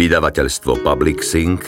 vydavateľstvo 0.00 0.80
Public 0.80 1.20
Sync 1.20 1.60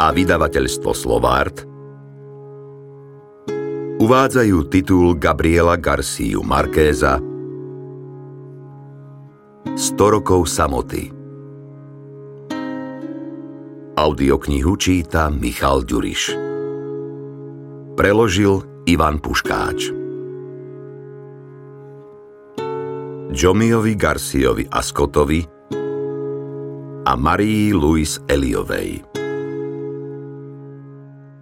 a 0.00 0.08
vydavateľstvo 0.16 0.96
Slovart 0.96 1.68
uvádzajú 4.00 4.58
titul 4.72 5.20
Gabriela 5.20 5.76
Garciu 5.76 6.40
Markéza 6.40 7.20
100 9.76 9.76
rokov 10.00 10.48
samoty. 10.48 11.12
Audioknihu 14.00 14.72
číta 14.80 15.28
Michal 15.28 15.84
Ďuriš. 15.84 16.32
Preložil 18.00 18.64
Ivan 18.88 19.20
Puškáč. 19.20 19.92
Jomiovi 23.36 23.92
Garciovi 24.00 24.64
Ascotovi 24.64 25.59
a 27.10 27.18
Marii 27.18 27.74
Louis 27.74 28.06
Eliovej. 28.30 29.02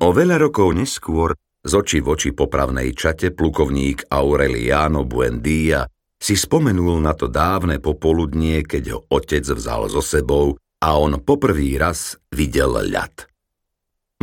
O 0.00 0.08
veľa 0.08 0.40
rokov 0.40 0.72
neskôr 0.72 1.36
z 1.60 1.72
oči 1.76 2.00
v 2.00 2.08
oči 2.08 2.32
popravnej 2.32 2.96
čate 2.96 3.36
plukovník 3.36 4.08
Aureliano 4.08 5.04
Buendia 5.04 5.84
si 6.16 6.40
spomenul 6.40 7.04
na 7.04 7.12
to 7.12 7.28
dávne 7.28 7.84
popoludnie, 7.84 8.64
keď 8.64 8.96
ho 8.96 9.00
otec 9.12 9.44
vzal 9.44 9.92
so 9.92 10.00
sebou 10.00 10.56
a 10.56 10.88
on 10.96 11.20
poprvý 11.20 11.76
raz 11.76 12.16
videl 12.32 12.72
ľad. 12.88 13.28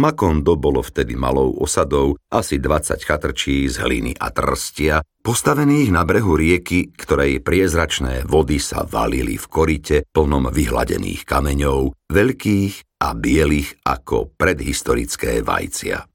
Makondo 0.02 0.58
bolo 0.58 0.82
vtedy 0.82 1.14
malou 1.14 1.54
osadou, 1.62 2.18
asi 2.34 2.58
20 2.58 3.06
chatrčí 3.06 3.70
z 3.70 3.86
hliny 3.86 4.18
a 4.18 4.34
trstia, 4.34 5.06
postavených 5.26 5.90
na 5.90 6.06
brehu 6.06 6.38
rieky, 6.38 6.94
ktorej 6.94 7.42
priezračné 7.42 8.30
vody 8.30 8.62
sa 8.62 8.86
valili 8.86 9.42
v 9.42 9.46
korite 9.50 9.98
plnom 10.14 10.54
vyhladených 10.54 11.26
kameňov, 11.26 12.06
veľkých 12.14 13.02
a 13.02 13.10
bielých 13.18 13.82
ako 13.82 14.38
predhistorické 14.38 15.42
vajcia. 15.42 16.06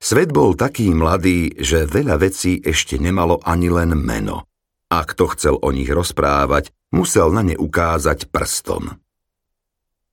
Svet 0.00 0.32
bol 0.32 0.56
taký 0.56 0.96
mladý, 0.96 1.52
že 1.60 1.84
veľa 1.84 2.16
vecí 2.16 2.64
ešte 2.64 2.96
nemalo 2.96 3.44
ani 3.44 3.68
len 3.68 3.92
meno. 3.92 4.48
A 4.88 5.04
kto 5.04 5.32
chcel 5.36 5.54
o 5.60 5.68
nich 5.68 5.88
rozprávať, 5.88 6.72
musel 6.96 7.28
na 7.28 7.44
ne 7.44 7.56
ukázať 7.56 8.32
prstom. 8.32 9.00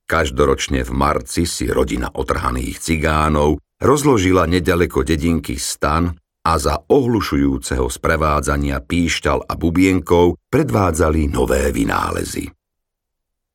Každoročne 0.04 0.84
v 0.84 0.92
marci 0.92 1.48
si 1.48 1.64
rodina 1.68 2.12
otrhaných 2.12 2.76
cigánov 2.76 3.56
rozložila 3.80 4.44
nedaleko 4.44 5.00
dedinky 5.00 5.56
stan 5.56 6.12
a 6.42 6.58
za 6.58 6.82
ohlušujúceho 6.86 7.86
sprevádzania 7.86 8.82
píšťal 8.82 9.46
a 9.46 9.54
bubienkov 9.54 10.38
predvádzali 10.50 11.30
nové 11.30 11.70
vynálezy. 11.70 12.50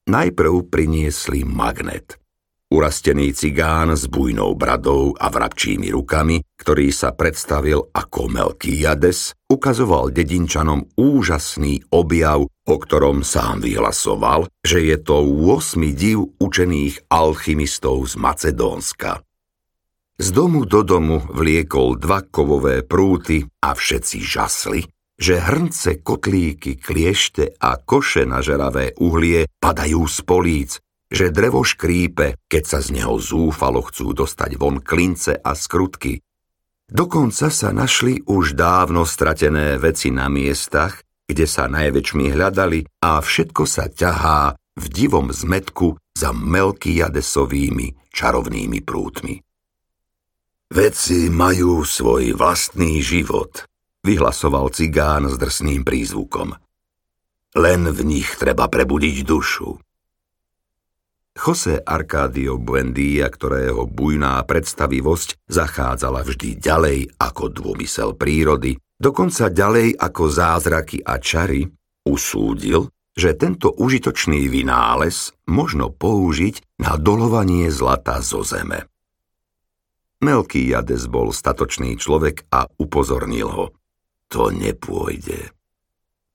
Najprv 0.08 0.72
priniesli 0.72 1.44
magnet– 1.44 2.16
Urastený 2.68 3.32
cigán 3.32 3.96
s 3.96 4.12
bujnou 4.12 4.52
bradou 4.52 5.16
a 5.16 5.32
vrabčími 5.32 5.88
rukami, 5.88 6.44
ktorý 6.60 6.92
sa 6.92 7.16
predstavil 7.16 7.80
ako 7.96 8.28
Melkiades, 8.28 9.32
ukazoval 9.48 10.12
dedinčanom 10.12 10.84
úžasný 11.00 11.88
objav, 11.96 12.44
o 12.44 12.76
ktorom 12.76 13.24
sám 13.24 13.64
vyhlasoval, 13.64 14.52
že 14.68 14.84
je 14.84 15.00
to 15.00 15.16
8 15.48 15.80
div 15.96 16.28
učených 16.44 17.08
alchymistov 17.08 18.04
z 18.12 18.20
Macedónska. 18.20 19.24
Z 20.18 20.34
domu 20.34 20.66
do 20.66 20.82
domu 20.82 21.22
vliekol 21.30 22.02
dva 22.02 22.26
kovové 22.26 22.82
prúty 22.82 23.46
a 23.62 23.78
všetci 23.78 24.18
žasli, 24.18 24.82
že 25.14 25.38
hrnce, 25.38 26.02
kotlíky, 26.02 26.82
kliešte 26.82 27.54
a 27.62 27.78
koše 27.78 28.26
na 28.26 28.42
žeravé 28.42 28.98
uhlie 28.98 29.46
padajú 29.62 30.10
z 30.10 30.18
políc, 30.26 30.72
že 31.06 31.30
drevo 31.30 31.62
škrípe, 31.62 32.34
keď 32.50 32.64
sa 32.66 32.80
z 32.82 32.98
neho 32.98 33.14
zúfalo 33.22 33.86
chcú 33.86 34.18
dostať 34.18 34.58
von 34.58 34.82
klince 34.82 35.38
a 35.38 35.54
skrutky. 35.54 36.18
Dokonca 36.90 37.54
sa 37.54 37.70
našli 37.70 38.18
už 38.26 38.58
dávno 38.58 39.06
stratené 39.06 39.78
veci 39.78 40.10
na 40.10 40.34
miestach, 40.34 40.98
kde 41.30 41.46
sa 41.46 41.70
najväčšmi 41.70 42.34
hľadali 42.34 43.06
a 43.06 43.22
všetko 43.22 43.64
sa 43.70 43.86
ťahá 43.86 44.58
v 44.58 44.86
divom 44.90 45.30
zmetku 45.30 45.94
za 46.18 46.34
Melkiadesovými 46.34 48.10
čarovnými 48.10 48.82
prútmi. 48.82 49.47
Veci 50.68 51.32
majú 51.32 51.88
svoj 51.88 52.36
vlastný 52.36 53.00
život, 53.00 53.64
vyhlasoval 54.04 54.68
cigán 54.76 55.32
s 55.32 55.40
drsným 55.40 55.88
prízvukom. 55.88 56.60
Len 57.56 57.88
v 57.88 58.00
nich 58.04 58.36
treba 58.36 58.68
prebudiť 58.68 59.24
dušu. 59.24 59.80
Jose 61.40 61.80
Arcadio 61.80 62.60
Buendia, 62.60 63.32
ktorého 63.32 63.88
bujná 63.88 64.44
predstavivosť 64.44 65.48
zachádzala 65.48 66.28
vždy 66.28 66.60
ďalej 66.60 67.16
ako 67.16 67.48
dômysel 67.48 68.20
prírody, 68.20 68.76
dokonca 69.00 69.48
ďalej 69.48 69.96
ako 69.96 70.24
zázraky 70.28 71.00
a 71.00 71.16
čary, 71.16 71.64
usúdil, 72.04 72.92
že 73.16 73.40
tento 73.40 73.72
užitočný 73.72 74.52
vynález 74.52 75.32
možno 75.48 75.96
použiť 75.96 76.84
na 76.84 77.00
dolovanie 77.00 77.72
zlata 77.72 78.20
zo 78.20 78.44
zeme. 78.44 78.84
Jades 80.22 81.06
bol 81.06 81.30
statočný 81.30 81.94
človek 81.96 82.50
a 82.50 82.66
upozornil 82.82 83.50
ho. 83.50 83.66
To 84.34 84.50
nepôjde. 84.50 85.54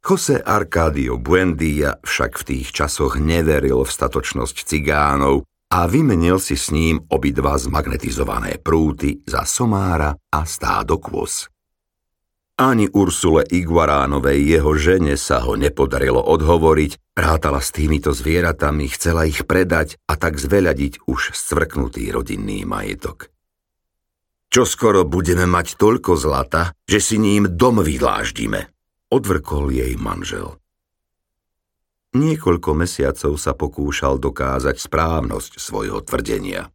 Jose 0.02 0.42
Arcadio 0.42 1.18
Buendia 1.18 2.02
však 2.02 2.42
v 2.42 2.46
tých 2.46 2.74
časoch 2.74 3.22
neveril 3.22 3.86
v 3.86 3.90
statočnosť 3.90 4.66
cigánov 4.66 5.46
a 5.72 5.88
vymenil 5.88 6.36
si 6.42 6.58
s 6.58 6.74
ním 6.74 7.00
obidva 7.08 7.56
zmagnetizované 7.56 8.60
prúty 8.60 9.24
za 9.24 9.46
somára 9.48 10.12
a 10.28 10.40
stádo 10.44 10.98
kôz. 10.98 11.48
Ani 12.60 12.84
Ursule 12.92 13.48
Iguaránovej 13.48 14.44
jeho 14.44 14.76
žene 14.76 15.16
sa 15.16 15.40
ho 15.40 15.56
nepodarilo 15.56 16.20
odhovoriť, 16.20 17.16
rátala 17.16 17.64
s 17.64 17.72
týmito 17.72 18.12
zvieratami, 18.12 18.92
chcela 18.92 19.24
ich 19.24 19.48
predať 19.48 19.96
a 20.04 20.20
tak 20.20 20.36
zveľadiť 20.36 21.08
už 21.08 21.32
scvrknutý 21.32 22.12
rodinný 22.12 22.68
majetok. 22.68 23.31
Čo 24.52 24.68
skoro 24.68 25.08
budeme 25.08 25.48
mať 25.48 25.80
toľko 25.80 26.12
zlata, 26.12 26.76
že 26.84 27.00
si 27.00 27.16
ním 27.16 27.56
dom 27.56 27.80
vydláždime, 27.80 28.68
odvrkol 29.08 29.72
jej 29.72 29.96
manžel. 29.96 30.60
Niekoľko 32.12 32.76
mesiacov 32.76 33.40
sa 33.40 33.56
pokúšal 33.56 34.20
dokázať 34.20 34.76
správnosť 34.76 35.56
svojho 35.56 36.04
tvrdenia. 36.04 36.68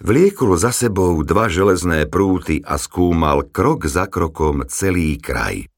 Vliekol 0.00 0.56
za 0.56 0.72
sebou 0.72 1.20
dva 1.20 1.52
železné 1.52 2.08
prúty 2.08 2.64
a 2.64 2.80
skúmal 2.80 3.44
krok 3.52 3.84
za 3.84 4.08
krokom 4.08 4.64
celý 4.72 5.20
kraj. 5.20 5.68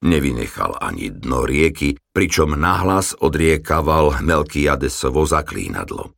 Nevynechal 0.00 0.80
ani 0.80 1.12
dno 1.12 1.44
rieky, 1.44 2.00
pričom 2.16 2.56
nahlas 2.56 3.12
odriekaval 3.12 4.24
Melkiadesovo 4.24 5.28
zaklínadlo. 5.28 6.16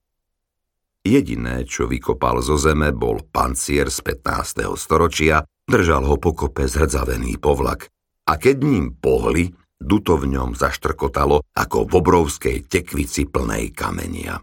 Jediné, 1.07 1.63
čo 1.63 1.87
vykopal 1.87 2.43
zo 2.43 2.59
zeme, 2.59 2.91
bol 2.91 3.23
pancier 3.23 3.87
z 3.95 4.03
15. 4.03 4.75
storočia, 4.75 5.47
držal 5.63 6.03
ho 6.03 6.19
pokope 6.19 6.67
zhrdzavený 6.67 7.39
povlak 7.39 7.87
a 8.27 8.35
keď 8.35 8.57
ním 8.59 8.87
pohli, 8.99 9.55
duto 9.79 10.19
v 10.19 10.35
ňom 10.35 10.59
zaštrkotalo 10.59 11.47
ako 11.55 11.87
v 11.87 11.93
obrovskej 11.95 12.57
tekvici 12.67 13.31
plnej 13.31 13.71
kamenia. 13.71 14.43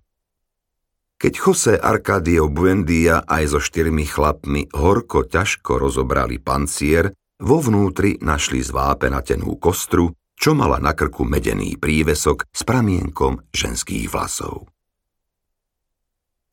Keď 1.20 1.34
Jose 1.40 1.76
Arcadio 1.76 2.48
Buendia 2.48 3.24
aj 3.24 3.56
so 3.56 3.60
štyrmi 3.60 4.08
chlapmi 4.08 4.72
horko 4.72 5.28
ťažko 5.28 5.80
rozobrali 5.80 6.40
pancier, 6.40 7.12
vo 7.44 7.60
vnútri 7.60 8.20
našli 8.24 8.64
zvápenatenú 8.64 9.60
kostru, 9.60 10.16
čo 10.40 10.56
mala 10.56 10.80
na 10.80 10.96
krku 10.96 11.28
medený 11.28 11.76
prívesok 11.76 12.48
s 12.48 12.62
pramienkom 12.64 13.44
ženských 13.52 14.08
vlasov. 14.08 14.68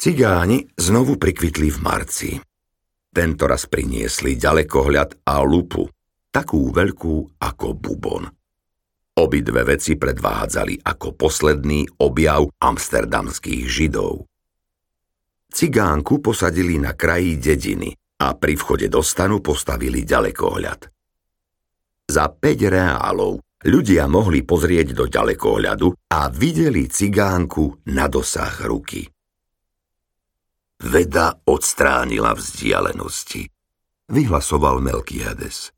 Cigáni 0.00 0.64
znovu 0.80 1.20
prikvitli 1.20 1.68
v 1.68 1.78
marci. 1.84 2.32
Tento 3.12 3.44
raz 3.44 3.68
priniesli 3.68 4.32
ďalekohľad 4.32 5.28
a 5.28 5.44
lupu, 5.44 5.84
takú 6.32 6.72
veľkú 6.72 7.36
ako 7.36 7.68
bubon. 7.76 8.24
Obidve 9.20 9.60
veci 9.60 10.00
predvádzali 10.00 10.88
ako 10.88 11.08
posledný 11.20 12.00
objav 12.00 12.48
amsterdamských 12.48 13.68
židov. 13.68 14.24
Cigánku 15.52 16.24
posadili 16.24 16.80
na 16.80 16.96
kraji 16.96 17.36
dediny 17.36 17.92
a 18.24 18.32
pri 18.40 18.56
vchode 18.56 18.88
do 18.88 19.04
stanu 19.04 19.44
postavili 19.44 20.08
ďalekohľad. 20.08 20.80
Za 22.08 22.24
5 22.24 22.40
reálov 22.72 23.36
ľudia 23.68 24.08
mohli 24.08 24.48
pozrieť 24.48 24.96
do 24.96 25.04
ďalekohľadu 25.04 26.08
a 26.08 26.32
videli 26.32 26.88
cigánku 26.88 27.84
na 27.92 28.08
dosah 28.08 28.64
ruky. 28.64 29.04
Veda 30.80 31.36
odstránila 31.44 32.32
vzdialenosti, 32.32 33.52
vyhlasoval 34.08 34.80
Melkiades. 34.80 35.76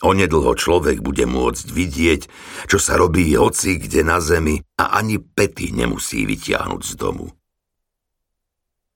Onedlho 0.00 0.56
človek 0.56 1.04
bude 1.04 1.28
môcť 1.28 1.66
vidieť, 1.68 2.22
čo 2.64 2.80
sa 2.80 2.96
robí 2.96 3.36
hoci 3.36 3.76
kde 3.76 4.00
na 4.00 4.16
zemi 4.16 4.56
a 4.80 4.96
ani 4.96 5.20
pety 5.20 5.76
nemusí 5.76 6.24
vytiahnuť 6.24 6.82
z 6.88 6.92
domu. 6.96 7.28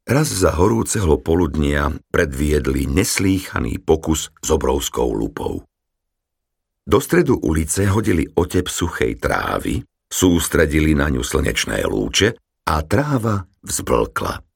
Raz 0.09 0.33
za 0.33 0.57
horúceho 0.57 1.21
poludnia 1.21 1.93
predviedli 2.09 2.89
neslýchaný 2.89 3.85
pokus 3.85 4.33
s 4.41 4.49
obrovskou 4.49 5.13
lupou. 5.13 5.65
Do 6.85 7.01
stredu 7.01 7.41
ulice 7.41 7.89
hodili 7.89 8.29
otep 8.37 8.69
suchej 8.69 9.17
trávy, 9.21 9.85
sústredili 10.09 10.97
na 10.97 11.13
ňu 11.13 11.21
slnečné 11.21 11.85
lúče 11.85 12.37
a 12.65 12.81
tráva 12.85 13.45
vzblkla. 13.65 14.54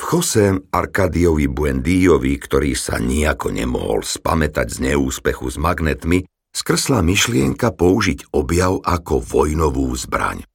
V 0.00 0.16
Jose 0.16 0.56
Arkadiovi 0.72 1.44
Buendíjovi, 1.44 2.40
ktorý 2.40 2.72
sa 2.72 2.96
nijako 2.96 3.52
nemohol 3.52 4.00
spamätať 4.00 4.72
z 4.72 4.78
neúspechu 4.88 5.44
s 5.52 5.60
magnetmi, 5.60 6.24
skrsla 6.56 7.04
myšlienka 7.04 7.68
použiť 7.76 8.32
objav 8.32 8.80
ako 8.80 9.20
vojnovú 9.20 9.92
zbraň. 9.92 10.48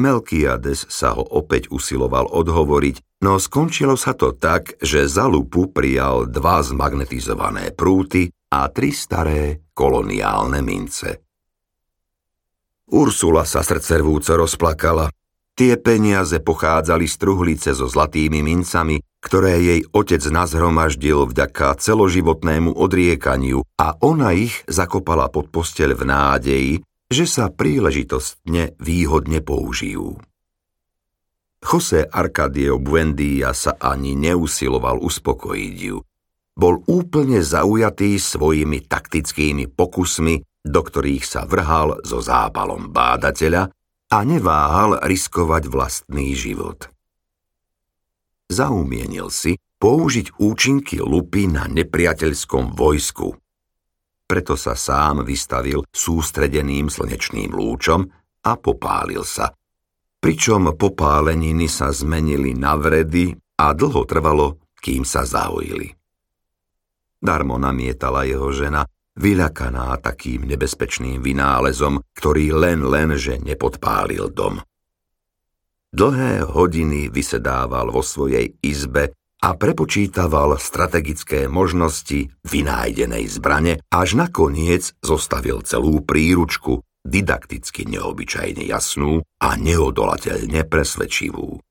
Melkiades 0.00 0.88
sa 0.88 1.12
ho 1.12 1.28
opäť 1.28 1.68
usiloval 1.68 2.24
odhovoriť, 2.32 3.20
no 3.20 3.36
skončilo 3.36 4.00
sa 4.00 4.16
to 4.16 4.32
tak, 4.32 4.80
že 4.80 5.04
za 5.04 5.28
lupu 5.28 5.68
prijal 5.68 6.24
dva 6.24 6.64
zmagnetizované 6.64 7.76
prúty 7.76 8.32
a 8.48 8.72
tri 8.72 8.96
staré 8.96 9.68
koloniálne 9.76 10.64
mince. 10.64 11.20
Ursula 12.88 13.44
sa 13.44 13.60
srdcervúco 13.60 14.32
rozplakala 14.40 15.12
Tie 15.58 15.74
peniaze 15.74 16.38
pochádzali 16.38 17.10
z 17.10 17.14
truhlice 17.18 17.74
so 17.74 17.90
zlatými 17.90 18.46
mincami, 18.46 19.02
ktoré 19.18 19.58
jej 19.58 19.80
otec 19.90 20.22
nazhromaždil 20.30 21.26
vďaka 21.26 21.74
celoživotnému 21.82 22.78
odriekaniu 22.78 23.66
a 23.74 23.98
ona 23.98 24.38
ich 24.38 24.62
zakopala 24.70 25.26
pod 25.26 25.50
posteľ 25.50 25.90
v 25.98 26.02
nádeji, 26.06 26.72
že 27.10 27.24
sa 27.26 27.50
príležitostne 27.50 28.78
výhodne 28.78 29.42
použijú. 29.42 30.22
Jose 31.58 32.06
Arcadio 32.06 32.78
Buendia 32.78 33.50
sa 33.50 33.74
ani 33.82 34.14
neusiloval 34.14 35.02
uspokojiť 35.02 35.74
ju. 35.74 35.98
Bol 36.54 36.86
úplne 36.86 37.42
zaujatý 37.42 38.14
svojimi 38.14 38.86
taktickými 38.86 39.66
pokusmi, 39.74 40.38
do 40.62 40.80
ktorých 40.86 41.26
sa 41.26 41.42
vrhal 41.50 41.98
so 42.06 42.22
zápalom 42.22 42.94
bádateľa 42.94 43.74
a 44.08 44.24
neváhal 44.24 45.04
riskovať 45.04 45.68
vlastný 45.68 46.32
život. 46.32 46.88
Zaumienil 48.48 49.28
si 49.28 49.60
použiť 49.78 50.40
účinky 50.40 51.04
lupy 51.04 51.46
na 51.46 51.68
nepriateľskom 51.68 52.72
vojsku. 52.72 53.36
Preto 54.28 54.56
sa 54.56 54.72
sám 54.72 55.24
vystavil 55.24 55.84
sústredeným 55.92 56.88
slnečným 56.88 57.52
lúčom 57.52 58.08
a 58.44 58.52
popálil 58.56 59.24
sa. 59.24 59.52
Pričom 60.18 60.74
popáleniny 60.74 61.68
sa 61.70 61.92
zmenili 61.92 62.56
na 62.56 62.74
vredy 62.74 63.36
a 63.60 63.70
dlho 63.76 64.02
trvalo, 64.08 64.58
kým 64.80 65.04
sa 65.04 65.22
zahojili. 65.28 65.94
Darmo 67.18 67.58
namietala 67.58 68.24
jeho 68.26 68.50
žena, 68.54 68.86
vyľakaná 69.18 69.98
takým 69.98 70.46
nebezpečným 70.46 71.18
vynálezom, 71.20 72.00
ktorý 72.14 72.54
len 72.54 72.86
len, 72.86 73.18
že 73.18 73.42
nepodpálil 73.42 74.30
dom. 74.30 74.62
Dlhé 75.90 76.46
hodiny 76.46 77.10
vysedával 77.10 77.90
vo 77.90 78.04
svojej 78.04 78.54
izbe 78.62 79.12
a 79.38 79.54
prepočítaval 79.54 80.58
strategické 80.58 81.46
možnosti 81.46 82.30
vynájdenej 82.46 83.24
zbrane, 83.30 83.82
až 83.90 84.18
nakoniec 84.18 84.92
zostavil 85.00 85.62
celú 85.62 86.02
príručku, 86.02 86.82
didakticky 87.06 87.86
neobyčajne 87.88 88.66
jasnú 88.66 89.24
a 89.40 89.48
neodolateľne 89.56 90.66
presvedčivú. 90.66 91.62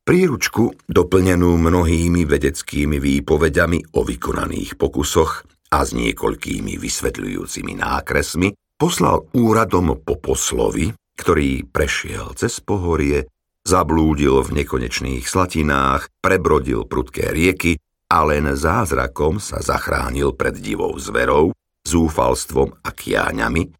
Príručku, 0.00 0.74
doplnenú 0.88 1.60
mnohými 1.60 2.24
vedeckými 2.24 2.98
výpovediami 2.98 3.94
o 3.94 4.00
vykonaných 4.06 4.78
pokusoch, 4.80 5.44
a 5.70 5.86
s 5.86 5.94
niekoľkými 5.94 6.74
vysvetľujúcimi 6.76 7.78
nákresmi 7.78 8.54
poslal 8.74 9.30
úradom 9.32 10.02
po 10.02 10.18
poslovi, 10.18 10.90
ktorý 11.14 11.68
prešiel 11.70 12.34
cez 12.34 12.58
pohorie, 12.58 13.30
zablúdil 13.62 14.40
v 14.42 14.64
nekonečných 14.64 15.24
slatinách, 15.28 16.10
prebrodil 16.18 16.88
prudké 16.88 17.30
rieky 17.30 17.78
a 18.10 18.26
len 18.26 18.50
zázrakom 18.50 19.38
sa 19.38 19.62
zachránil 19.62 20.34
pred 20.34 20.58
divou 20.58 20.90
zverou, 20.98 21.54
zúfalstvom 21.86 22.74
a 22.82 22.90
kiáňami 22.90 23.70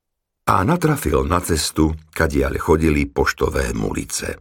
a 0.47 0.63
natrafil 0.63 1.27
na 1.27 1.43
cestu, 1.43 1.95
kadiaľ 2.15 2.59
chodili 2.63 3.07
poštové 3.11 3.75
mulice. 3.75 4.39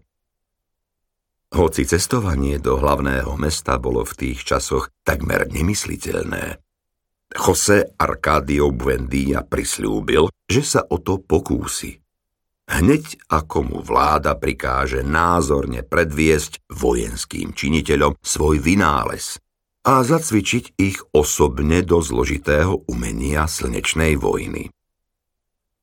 Hoci 1.49 1.81
cestovanie 1.81 2.61
do 2.61 2.77
hlavného 2.77 3.33
mesta 3.41 3.81
bolo 3.81 4.05
v 4.05 4.13
tých 4.13 4.45
časoch 4.45 4.93
takmer 5.01 5.49
nemysliteľné, 5.49 6.61
Jose 7.29 7.93
Arcadio 7.97 8.73
Buendia 8.73 9.45
prislúbil, 9.45 10.33
že 10.49 10.65
sa 10.65 10.81
o 10.89 10.97
to 10.97 11.21
pokúsi. 11.21 12.01
Hneď 12.69 13.29
ako 13.29 13.57
mu 13.65 13.77
vláda 13.81 14.37
prikáže 14.37 15.01
názorne 15.01 15.81
predviesť 15.85 16.61
vojenským 16.69 17.53
činiteľom 17.53 18.17
svoj 18.21 18.61
vynález 18.61 19.41
a 19.85 20.05
zacvičiť 20.05 20.77
ich 20.77 21.01
osobne 21.13 21.81
do 21.81 22.01
zložitého 22.01 22.85
umenia 22.85 23.49
slnečnej 23.49 24.17
vojny. 24.17 24.69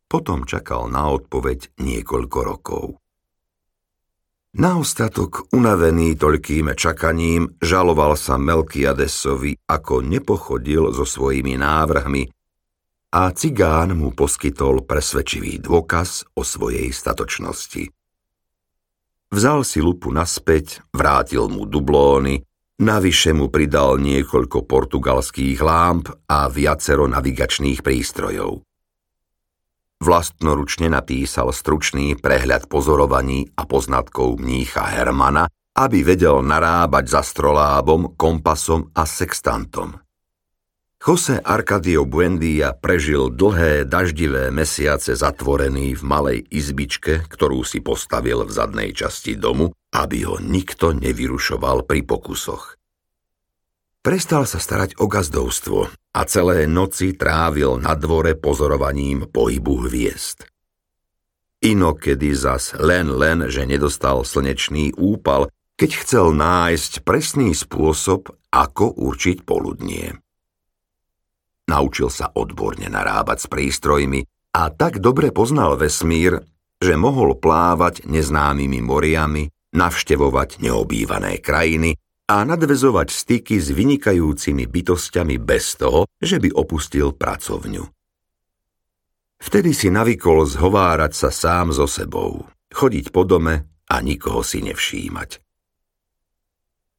Potom 0.06 0.46
čakal 0.46 0.86
na 0.86 1.10
odpoveď 1.10 1.74
niekoľko 1.82 2.38
rokov. 2.42 2.84
Na 4.56 4.80
ostatok, 4.80 5.52
unavený 5.52 6.16
toľkým 6.16 6.72
čakaním, 6.80 7.60
žaloval 7.60 8.16
sa 8.16 8.40
Melkiadesovi, 8.40 9.68
ako 9.68 10.00
nepochodil 10.00 10.96
so 10.96 11.04
svojimi 11.04 11.60
návrhmi 11.60 12.24
a 13.12 13.36
cigán 13.36 13.92
mu 14.00 14.16
poskytol 14.16 14.80
presvedčivý 14.88 15.60
dôkaz 15.60 16.24
o 16.32 16.40
svojej 16.40 16.88
statočnosti. 16.88 17.92
Vzal 19.28 19.60
si 19.60 19.84
lupu 19.84 20.08
naspäť, 20.08 20.80
vrátil 20.88 21.52
mu 21.52 21.68
dublóny, 21.68 22.40
navyše 22.80 23.36
mu 23.36 23.52
pridal 23.52 24.00
niekoľko 24.00 24.64
portugalských 24.64 25.60
lámp 25.60 26.08
a 26.32 26.48
viacero 26.48 27.04
navigačných 27.04 27.84
prístrojov. 27.84 28.65
Vlastnoručne 29.96 30.92
napísal 30.92 31.56
stručný 31.56 32.20
prehľad 32.20 32.68
pozorovaní 32.68 33.48
a 33.56 33.64
poznatkov 33.64 34.36
mnícha 34.36 34.84
Hermana, 34.84 35.48
aby 35.76 36.04
vedel 36.04 36.44
narábať 36.44 37.04
za 37.16 37.22
strolábom, 37.24 38.16
kompasom 38.16 38.92
a 38.92 39.08
sextantom. 39.08 39.96
Jose 40.96 41.38
Arcadio 41.38 42.08
Buendia 42.08 42.72
prežil 42.72 43.30
dlhé 43.30 43.84
daždivé 43.86 44.48
mesiace 44.48 45.12
zatvorený 45.14 45.96
v 45.96 46.02
malej 46.02 46.38
izbičke, 46.50 47.28
ktorú 47.28 47.62
si 47.62 47.84
postavil 47.84 48.42
v 48.42 48.50
zadnej 48.50 48.90
časti 48.96 49.36
domu, 49.36 49.70
aby 49.92 50.28
ho 50.28 50.40
nikto 50.40 50.96
nevyrušoval 50.96 51.84
pri 51.84 52.00
pokusoch. 52.04 52.75
Prestal 54.06 54.46
sa 54.46 54.62
starať 54.62 55.02
o 55.02 55.10
gazdovstvo 55.10 55.90
a 55.90 56.20
celé 56.30 56.70
noci 56.70 57.18
trávil 57.18 57.82
na 57.82 57.98
dvore 57.98 58.38
pozorovaním 58.38 59.26
pohybu 59.26 59.82
hviezd. 59.82 60.46
Inokedy 61.66 62.30
zas 62.38 62.70
len 62.78 63.10
len, 63.10 63.50
že 63.50 63.66
nedostal 63.66 64.22
slnečný 64.22 64.94
úpal, 64.94 65.50
keď 65.74 66.06
chcel 66.06 66.30
nájsť 66.38 67.02
presný 67.02 67.50
spôsob, 67.50 68.30
ako 68.54 68.94
určiť 68.94 69.42
poludnie. 69.42 70.14
Naučil 71.66 72.06
sa 72.06 72.30
odborne 72.30 72.86
narábať 72.86 73.42
s 73.42 73.46
prístrojmi 73.50 74.22
a 74.54 74.70
tak 74.70 75.02
dobre 75.02 75.34
poznal 75.34 75.74
vesmír, 75.74 76.46
že 76.78 76.94
mohol 76.94 77.34
plávať 77.34 78.06
neznámymi 78.06 78.78
moriami, 78.86 79.50
navštevovať 79.74 80.62
neobývané 80.62 81.42
krajiny 81.42 81.98
a 82.26 82.42
nadvezovať 82.42 83.08
styky 83.14 83.56
s 83.62 83.70
vynikajúcimi 83.70 84.66
bytostiami 84.66 85.38
bez 85.38 85.78
toho, 85.78 86.10
že 86.18 86.42
by 86.42 86.50
opustil 86.50 87.14
pracovňu. 87.14 87.86
Vtedy 89.36 89.70
si 89.70 89.88
navykol 89.94 90.42
zhovárať 90.48 91.12
sa 91.14 91.30
sám 91.30 91.70
so 91.70 91.86
sebou, 91.86 92.42
chodiť 92.74 93.14
po 93.14 93.22
dome 93.22 93.84
a 93.86 93.96
nikoho 94.02 94.42
si 94.42 94.58
nevšímať. 94.64 95.38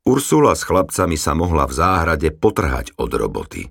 Ursula 0.07 0.55
s 0.55 0.63
chlapcami 0.63 1.19
sa 1.19 1.35
mohla 1.35 1.67
v 1.67 1.73
záhrade 1.75 2.31
potrhať 2.31 2.95
od 2.95 3.11
roboty. 3.11 3.67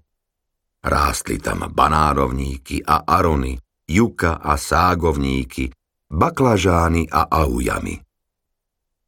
Rástli 0.85 1.41
tam 1.41 1.73
banárovníky 1.73 2.85
a 2.85 3.09
arony, 3.09 3.57
juka 3.89 4.37
a 4.37 4.61
ságovníky, 4.61 5.73
baklažány 6.13 7.09
a 7.09 7.27
aujamy. 7.33 8.06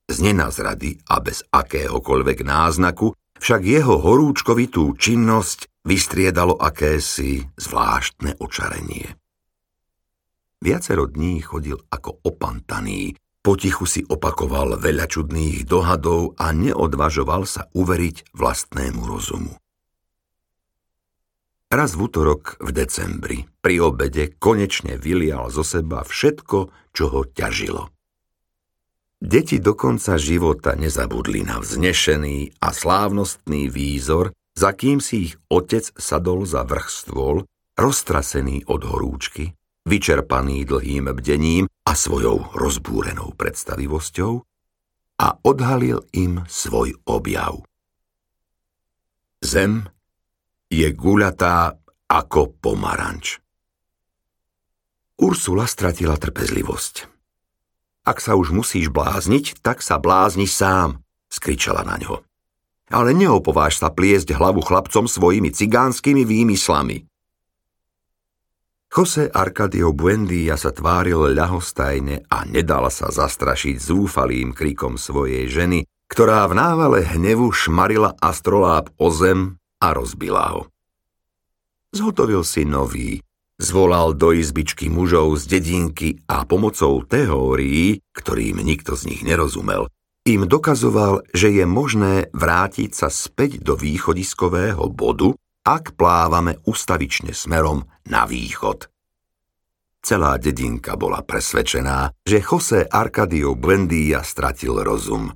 Z 0.09 0.25
nenazrady 0.25 1.05
a 1.13 1.21
bez 1.21 1.45
akéhokoľvek 1.53 2.41
náznaku 2.41 3.13
však 3.39 3.61
jeho 3.63 4.01
horúčkovitú 4.01 4.97
činnosť 4.97 5.85
vystriedalo 5.85 6.57
akési 6.57 7.45
zvláštne 7.61 8.41
očarenie. 8.41 9.15
Viacero 10.59 11.07
dní 11.07 11.39
chodil 11.39 11.79
ako 11.93 12.25
opantaný, 12.27 13.15
potichu 13.47 13.87
si 13.87 14.03
opakoval 14.03 14.81
veľa 14.83 15.07
čudných 15.07 15.63
dohadov 15.69 16.35
a 16.35 16.51
neodvažoval 16.51 17.47
sa 17.47 17.71
uveriť 17.71 18.35
vlastnému 18.35 19.07
rozumu. 19.07 19.55
Raz 21.69 21.95
v 21.95 22.09
útorok 22.09 22.57
v 22.65 22.73
decembri 22.73 23.39
pri 23.61 23.85
obede 23.85 24.33
konečne 24.41 24.97
vylial 24.97 25.53
zo 25.53 25.61
seba 25.61 26.01
všetko, 26.01 26.73
čo 26.97 27.05
ho 27.13 27.29
ťažilo. 27.29 27.93
Deti 29.19 29.59
do 29.59 29.75
konca 29.75 30.15
života 30.15 30.79
nezabudli 30.79 31.43
na 31.43 31.59
vznešený 31.59 32.63
a 32.63 32.71
slávnostný 32.71 33.67
výzor, 33.67 34.31
za 34.55 34.71
kým 34.71 35.03
si 35.03 35.31
ich 35.31 35.35
otec 35.51 35.91
sadol 35.99 36.47
za 36.47 36.63
vrch 36.63 36.87
stôl, 36.87 37.43
roztrasený 37.75 38.71
od 38.71 38.87
horúčky, 38.87 39.59
vyčerpaný 39.91 40.63
dlhým 40.71 41.11
bdením 41.19 41.67
a 41.67 41.99
svojou 41.99 42.55
rozbúrenou 42.55 43.35
predstavivosťou 43.35 44.33
a 45.19 45.29
odhalil 45.43 46.07
im 46.15 46.47
svoj 46.47 46.95
objav. 47.03 47.67
Zem 49.43 49.83
je 50.71 50.87
guľatá 50.95 51.75
ako 52.07 52.55
pomaranč. 52.63 53.43
Ursula 55.19 55.67
stratila 55.67 56.15
trpezlivosť. 56.15 57.18
Ak 58.09 58.25
sa 58.25 58.41
už 58.41 58.57
musíš 58.57 58.89
blázniť, 58.89 59.61
tak 59.61 59.85
sa 59.85 60.01
blázni 60.01 60.49
sám, 60.49 61.05
skričala 61.29 61.85
na 61.85 62.01
ňo. 62.01 62.25
Ale 62.89 63.13
neopováž 63.13 63.77
sa 63.77 63.93
pliesť 63.93 64.33
hlavu 64.33 64.65
chlapcom 64.65 65.05
svojimi 65.05 65.53
cigánskymi 65.53 66.25
výmyslami. 66.25 67.05
Jose 68.89 69.29
Arcadio 69.29 69.93
Buendia 69.93 70.57
sa 70.57 70.73
tváril 70.73 71.37
ľahostajne 71.37 72.25
a 72.33 72.49
nedal 72.49 72.89
sa 72.89 73.13
zastrašiť 73.13 73.77
zúfalým 73.77 74.57
krikom 74.57 74.97
svojej 74.97 75.45
ženy, 75.45 75.85
ktorá 76.09 76.49
v 76.49 76.57
návale 76.57 77.05
hnevu 77.05 77.53
šmarila 77.53 78.17
astroláb 78.25 78.89
o 78.97 79.13
zem 79.13 79.61
a 79.85 79.93
rozbila 79.93 80.57
ho. 80.57 80.63
Zhotovil 81.93 82.41
si 82.41 82.65
nový, 82.65 83.21
zvolal 83.59 84.15
do 84.15 84.31
izbičky 84.31 84.87
mužov 84.89 85.37
z 85.43 85.59
dedinky 85.59 86.09
a 86.31 86.47
pomocou 86.47 87.03
teórií, 87.05 88.01
ktorým 88.15 88.63
nikto 88.63 88.95
z 88.95 89.13
nich 89.13 89.23
nerozumel, 89.27 89.91
im 90.29 90.47
dokazoval, 90.47 91.27
že 91.35 91.51
je 91.51 91.65
možné 91.67 92.31
vrátiť 92.31 92.91
sa 92.95 93.09
späť 93.11 93.61
do 93.65 93.75
východiskového 93.75 94.87
bodu, 94.93 95.35
ak 95.67 95.99
plávame 95.99 96.61
ustavične 96.65 97.35
smerom 97.35 97.85
na 98.09 98.25
východ. 98.25 98.89
Celá 100.05 100.39
dedinka 100.39 100.95
bola 100.95 101.21
presvedčená, 101.27 102.15
že 102.25 102.41
Jose 102.41 102.87
Arcadio 102.87 103.59
Buendia 103.59 104.23
stratil 104.23 104.81
rozum. 104.81 105.35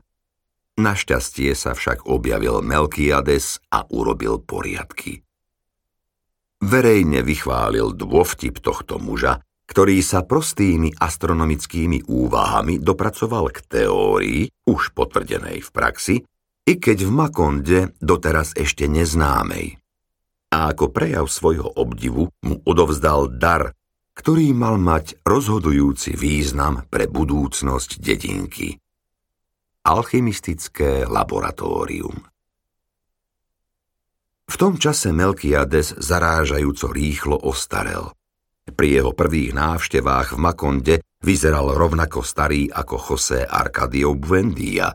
Našťastie 0.78 1.52
sa 1.52 1.76
však 1.76 2.08
objavil 2.08 2.64
Melkiades 2.64 3.60
a 3.68 3.84
urobil 3.92 4.40
poriadky. 4.40 5.20
Verejne 6.62 7.26
vychválil 7.26 7.90
dôvtip 7.98 8.62
tohto 8.62 9.02
muža, 9.02 9.42
ktorý 9.66 9.98
sa 9.98 10.22
prostými 10.22 10.94
astronomickými 10.94 12.06
úvahami 12.06 12.78
dopracoval 12.78 13.50
k 13.50 13.58
teórii, 13.66 14.46
už 14.70 14.94
potvrdenej 14.94 15.58
v 15.66 15.70
praxi, 15.74 16.16
i 16.62 16.72
keď 16.78 16.98
v 17.02 17.10
Makonde 17.10 17.80
doteraz 17.98 18.54
ešte 18.54 18.86
neznámej 18.86 19.82
a 20.52 20.76
ako 20.76 20.92
prejav 20.92 21.26
svojho 21.32 21.64
obdivu 21.80 22.28
mu 22.44 22.60
odovzdal 22.68 23.32
dar, 23.32 23.72
ktorý 24.12 24.52
mal 24.52 24.76
mať 24.76 25.24
rozhodujúci 25.24 26.12
význam 26.12 26.84
pre 26.92 27.08
budúcnosť 27.08 27.96
dedinky. 27.96 28.76
Alchymistické 29.82 31.08
laboratórium 31.08 32.31
V 34.48 34.54
tom 34.58 34.78
čase 34.78 35.14
Melkiades 35.14 35.94
zarážajúco 35.98 36.90
rýchlo 36.90 37.36
ostarel. 37.38 38.12
Pri 38.62 39.02
jeho 39.02 39.10
prvých 39.10 39.52
návštevách 39.58 40.34
v 40.34 40.38
Makonde 40.38 40.94
vyzeral 41.18 41.74
rovnako 41.74 42.22
starý 42.22 42.70
ako 42.70 42.94
José 42.98 43.42
Arcadio 43.42 44.14
Buendia. 44.14 44.94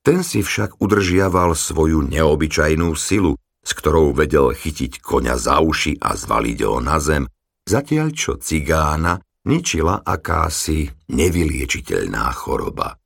Ten 0.00 0.22
si 0.22 0.40
však 0.40 0.78
udržiaval 0.80 1.52
svoju 1.52 2.06
neobyčajnú 2.06 2.94
silu, 2.96 3.36
s 3.60 3.70
ktorou 3.76 4.16
vedel 4.16 4.56
chytiť 4.56 5.04
koňa 5.04 5.36
za 5.36 5.60
uši 5.60 6.00
a 6.00 6.16
zvaliť 6.16 6.58
ho 6.64 6.80
na 6.80 6.96
zem, 6.96 7.28
zatiaľ 7.68 8.08
čo 8.16 8.40
cigána 8.40 9.20
ničila 9.44 10.00
akási 10.00 10.88
nevyliečiteľná 11.12 12.32
choroba. 12.32 12.96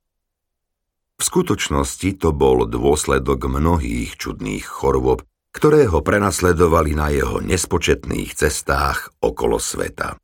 V 1.15 1.21
skutočnosti 1.23 2.19
to 2.19 2.35
bol 2.35 2.67
dôsledok 2.67 3.47
mnohých 3.47 4.19
čudných 4.19 4.63
chorôb, 4.67 5.23
ktoré 5.55 5.87
ho 5.87 6.03
prenasledovali 6.03 6.99
na 6.99 7.07
jeho 7.15 7.39
nespočetných 7.39 8.35
cestách 8.35 9.07
okolo 9.23 9.55
sveta. 9.55 10.19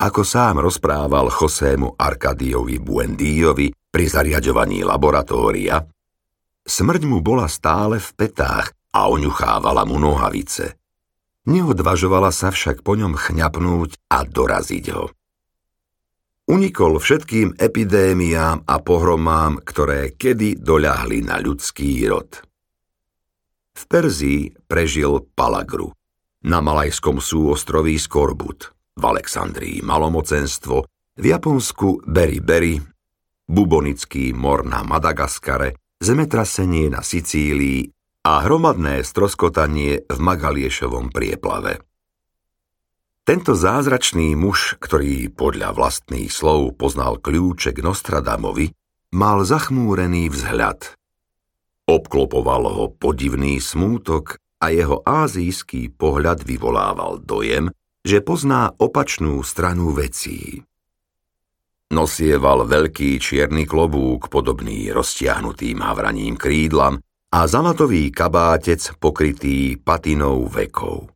Ako 0.00 0.24
sám 0.24 0.64
rozprával 0.64 1.28
Josému 1.28 2.00
Arkadiovi 2.00 2.80
Buendíjovi 2.80 3.68
pri 3.92 4.04
zariadovaní 4.08 4.80
laboratória, 4.80 5.76
smrť 6.64 7.02
mu 7.04 7.20
bola 7.20 7.44
stále 7.52 8.00
v 8.00 8.08
petách 8.16 8.72
a 8.96 9.12
oňuchávala 9.12 9.84
mu 9.84 10.00
nohavice. 10.00 10.80
Neodvažovala 11.44 12.32
sa 12.32 12.48
však 12.48 12.80
po 12.80 12.96
ňom 12.96 13.20
chňapnúť 13.20 14.08
a 14.08 14.24
doraziť 14.24 14.86
ho. 14.96 15.12
Unikol 16.48 16.96
všetkým 16.96 17.60
epidémiám 17.60 18.64
a 18.64 18.76
pohromám, 18.80 19.60
ktoré 19.60 20.16
kedy 20.16 20.56
doľahli 20.60 21.28
na 21.28 21.36
ľudský 21.40 22.08
rod. 22.08 22.53
V 23.74 23.82
Perzii 23.90 24.54
prežil 24.70 25.26
Palagru, 25.34 25.90
na 26.46 26.62
Malajskom 26.62 27.18
súostroví 27.18 27.98
Skorbut, 27.98 28.70
v 28.94 29.02
Alexandrii 29.02 29.82
Malomocenstvo, 29.82 30.86
v 31.18 31.24
Japonsku 31.24 32.06
Beri 32.06 32.38
Beri, 32.38 32.78
Bubonický 33.44 34.32
mor 34.32 34.64
na 34.64 34.80
Madagaskare, 34.86 35.76
zemetrasenie 36.00 36.88
na 36.88 37.04
Sicílii 37.04 37.92
a 38.24 38.40
hromadné 38.40 39.04
stroskotanie 39.04 40.08
v 40.08 40.18
Magaliešovom 40.22 41.12
prieplave. 41.12 41.84
Tento 43.24 43.56
zázračný 43.56 44.36
muž, 44.36 44.76
ktorý 44.80 45.32
podľa 45.32 45.72
vlastných 45.72 46.28
slov 46.28 46.76
poznal 46.76 47.20
kľúče 47.20 47.72
k 47.72 47.80
Nostradamovi, 47.80 48.72
mal 49.16 49.44
zachmúrený 49.44 50.28
vzhľad. 50.28 50.96
Obklopoval 51.84 52.64
ho 52.72 52.84
podivný 52.96 53.60
smútok 53.60 54.40
a 54.64 54.72
jeho 54.72 55.04
ázijský 55.04 55.92
pohľad 55.92 56.40
vyvolával 56.40 57.20
dojem, 57.20 57.68
že 58.00 58.24
pozná 58.24 58.72
opačnú 58.80 59.44
stranu 59.44 59.92
vecí. 59.92 60.64
Nosieval 61.92 62.64
veľký 62.64 63.20
čierny 63.20 63.68
klobúk, 63.68 64.32
podobný 64.32 64.88
roztiahnutým 64.96 65.84
havraním 65.84 66.40
krídlam 66.40 67.04
a 67.28 67.44
zamatový 67.44 68.08
kabátec 68.08 68.96
pokrytý 68.96 69.76
patinou 69.76 70.48
vekov. 70.48 71.12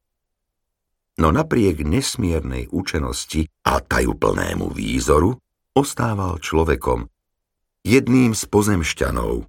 No 1.18 1.32
napriek 1.32 1.82
nesmiernej 1.82 2.68
učenosti 2.70 3.48
a 3.64 3.80
tajúplnému 3.80 4.70
výzoru 4.70 5.34
ostával 5.72 6.38
človekom, 6.38 7.08
jedným 7.82 8.36
z 8.36 8.42
pozemšťanov 8.46 9.48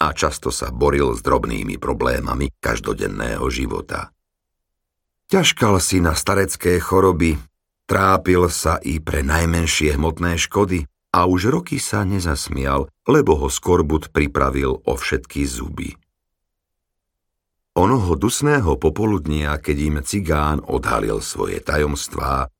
a 0.00 0.10
často 0.12 0.50
sa 0.50 0.74
boril 0.74 1.14
s 1.14 1.22
drobnými 1.22 1.78
problémami 1.78 2.50
každodenného 2.58 3.46
života. 3.48 4.10
Ťažkal 5.30 5.80
si 5.80 6.02
na 6.02 6.12
starecké 6.12 6.76
choroby, 6.82 7.40
trápil 7.88 8.50
sa 8.52 8.76
i 8.82 9.00
pre 9.00 9.24
najmenšie 9.24 9.96
hmotné 9.96 10.36
škody 10.36 10.84
a 11.14 11.30
už 11.30 11.54
roky 11.54 11.78
sa 11.78 12.02
nezasmial, 12.02 12.90
lebo 13.06 13.38
ho 13.38 13.48
skorbut 13.48 14.10
pripravil 14.10 14.82
o 14.82 14.92
všetky 14.98 15.46
zuby. 15.46 15.94
Onoho 17.74 18.14
dusného 18.14 18.78
popoludnia, 18.78 19.58
keď 19.58 19.76
im 19.78 19.96
cigán 20.06 20.58
odhalil 20.62 21.18
svoje 21.18 21.58
tajomstvá, 21.58 22.50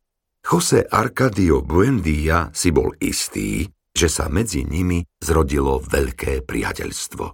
Jose 0.44 0.84
Arcadio 0.90 1.62
Buendia 1.62 2.50
si 2.50 2.74
bol 2.74 2.92
istý, 2.98 3.73
že 3.94 4.10
sa 4.10 4.26
medzi 4.26 4.66
nimi 4.66 5.06
zrodilo 5.22 5.78
veľké 5.78 6.42
priateľstvo. 6.42 7.24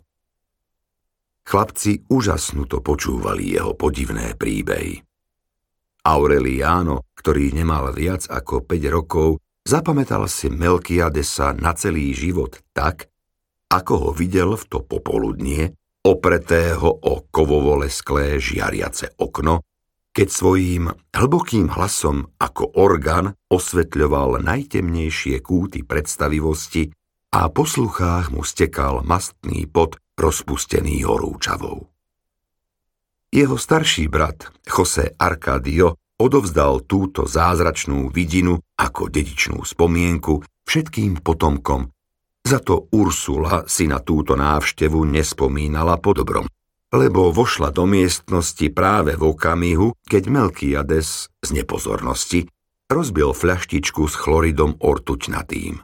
Chlapci 1.48 2.06
úžasnuto 2.06 2.84
počúvali 2.84 3.56
jeho 3.56 3.74
podivné 3.74 4.38
príbehy. 4.38 5.02
Aureliano, 6.06 7.10
ktorý 7.16 7.50
nemal 7.56 7.90
viac 7.96 8.28
ako 8.28 8.62
5 8.64 8.86
rokov, 8.92 9.40
Zapamätal 9.60 10.24
si 10.24 10.48
Melkiadesa 10.48 11.52
na 11.52 11.76
celý 11.76 12.16
život 12.16 12.64
tak, 12.72 13.12
ako 13.68 14.08
ho 14.08 14.10
videl 14.10 14.56
v 14.56 14.64
to 14.66 14.80
popoludnie, 14.80 15.76
opretého 16.00 16.88
o 16.88 17.28
kovovole-sklé 17.28 18.40
žiariace 18.40 19.14
okno, 19.20 19.60
keď 20.20 20.28
svojím 20.28 20.92
hlbokým 21.16 21.72
hlasom 21.72 22.28
ako 22.36 22.76
orgán 22.76 23.32
osvetľoval 23.48 24.44
najtemnejšie 24.44 25.40
kúty 25.40 25.80
predstavivosti 25.80 26.92
a 27.32 27.48
po 27.48 27.64
sluchách 27.64 28.28
mu 28.28 28.44
stekal 28.44 29.00
mastný 29.00 29.64
pot 29.64 29.96
rozpustený 30.20 31.08
horúčavou. 31.08 31.88
Jeho 33.32 33.56
starší 33.56 34.12
brat, 34.12 34.52
Jose 34.68 35.16
Arcadio, 35.16 35.96
odovzdal 36.20 36.84
túto 36.84 37.24
zázračnú 37.24 38.12
vidinu 38.12 38.60
ako 38.76 39.08
dedičnú 39.08 39.64
spomienku 39.64 40.44
všetkým 40.68 41.24
potomkom. 41.24 41.88
Za 42.44 42.60
to 42.60 42.92
Ursula 42.92 43.64
si 43.64 43.88
na 43.88 44.04
túto 44.04 44.36
návštevu 44.36 45.00
nespomínala 45.00 45.96
po 45.96 46.12
dobrom 46.12 46.44
lebo 46.90 47.30
vošla 47.30 47.70
do 47.70 47.86
miestnosti 47.86 48.66
práve 48.74 49.14
v 49.14 49.22
okamihu, 49.30 49.94
keď 50.10 50.22
Melkiades 50.26 51.30
z 51.38 51.48
nepozornosti 51.54 52.50
rozbil 52.90 53.30
fľaštičku 53.30 54.02
s 54.10 54.14
chloridom 54.18 54.74
ortuťnatým. 54.82 55.78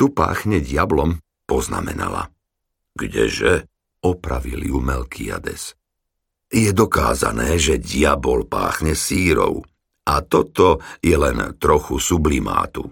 Tu 0.00 0.04
páchne 0.08 0.64
diablom, 0.64 1.20
poznamenala. 1.44 2.32
Kdeže? 2.96 3.68
Opravil 4.02 4.66
ju 4.66 4.82
Melkiades. 4.82 5.78
Je 6.50 6.72
dokázané, 6.74 7.54
že 7.60 7.78
diabol 7.78 8.48
páchne 8.48 8.96
sírov 8.98 9.62
a 10.08 10.20
toto 10.24 10.82
je 10.98 11.14
len 11.14 11.54
trochu 11.60 12.02
sublimátu 12.02 12.90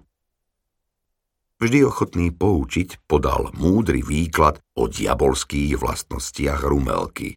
vždy 1.60 1.84
ochotný 1.84 2.32
poučiť, 2.32 3.04
podal 3.04 3.52
múdry 3.54 4.00
výklad 4.00 4.58
o 4.74 4.88
diabolských 4.88 5.76
vlastnostiach 5.76 6.64
rumelky. 6.64 7.36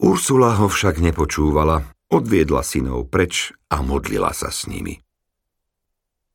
Ursula 0.00 0.56
ho 0.60 0.68
však 0.68 1.00
nepočúvala, 1.00 1.84
odviedla 2.12 2.64
synov 2.64 3.08
preč 3.08 3.52
a 3.72 3.80
modlila 3.80 4.32
sa 4.32 4.52
s 4.52 4.68
nimi. 4.68 5.00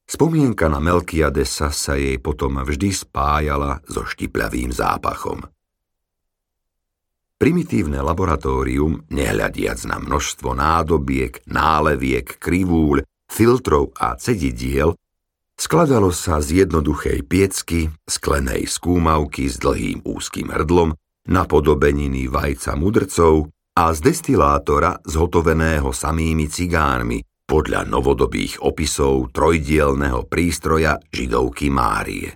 Spomienka 0.05 0.69
na 0.69 0.77
Melkiadesa 0.77 1.73
sa 1.73 1.97
jej 1.97 2.21
potom 2.21 2.61
vždy 2.61 2.93
spájala 2.93 3.81
so 3.89 4.05
štipľavým 4.05 4.69
zápachom. 4.69 5.49
Primitívne 7.41 7.99
laboratórium, 8.05 9.01
nehľadiac 9.09 9.81
na 9.89 9.97
množstvo 9.97 10.55
nádobiek, 10.55 11.41
náleviek, 11.49 12.37
krivúľ, 12.37 13.01
filtrov 13.25 13.97
a 13.97 14.13
cedidiel, 14.15 14.93
Skladalo 15.55 16.11
sa 16.11 16.43
z 16.43 16.67
jednoduchej 16.67 17.23
piecky, 17.31 17.87
sklenej 18.03 18.67
skúmavky 18.67 19.47
s 19.47 19.55
dlhým 19.55 20.03
úzkým 20.03 20.51
hrdlom, 20.51 20.91
napodobeniny 21.31 22.27
vajca 22.27 22.75
mudrcov 22.75 23.47
a 23.79 23.95
z 23.95 23.99
destilátora 24.03 24.99
zhotoveného 25.07 25.95
samými 25.95 26.51
cigármi 26.51 27.23
podľa 27.47 27.87
novodobých 27.87 28.59
opisov 28.67 29.31
trojdielného 29.31 30.27
prístroja 30.27 30.99
židovky 31.07 31.71
Márie. 31.71 32.35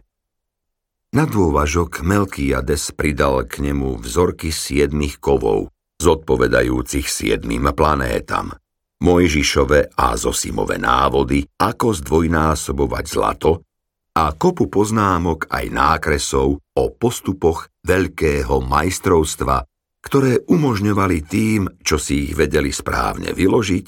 Na 1.12 1.28
dôvažok 1.28 2.06
Melkiades 2.06 2.96
pridal 2.96 3.44
k 3.50 3.68
nemu 3.68 4.00
vzorky 4.00 4.54
siedmých 4.54 5.20
kovov, 5.20 5.74
zodpovedajúcich 6.00 7.10
siedmým 7.10 7.68
planétam– 7.76 8.56
Mojžišove 9.00 9.96
a 9.96 10.20
Zosimove 10.20 10.76
návody, 10.76 11.48
ako 11.56 11.96
zdvojnásobovať 11.96 13.06
zlato 13.08 13.64
a 14.12 14.36
kopu 14.36 14.68
poznámok 14.68 15.48
aj 15.48 15.66
nákresov 15.72 16.60
o 16.60 16.84
postupoch 16.92 17.72
veľkého 17.88 18.60
majstrovstva, 18.60 19.64
ktoré 20.04 20.44
umožňovali 20.44 21.18
tým, 21.24 21.62
čo 21.80 21.96
si 21.96 22.28
ich 22.28 22.34
vedeli 22.36 22.76
správne 22.76 23.32
vyložiť, 23.32 23.88